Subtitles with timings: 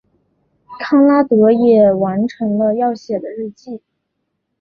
[0.79, 3.83] 康拉德也完成了要写的日记。